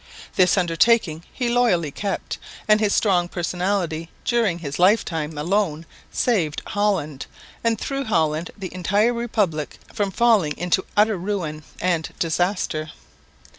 [0.35, 6.63] This undertaking he loyally kept, and his strong personality during his life time alone saved
[6.65, 7.27] Holland,
[7.63, 12.89] and through Holland the entire Republic, from falling into utter ruin and disaster.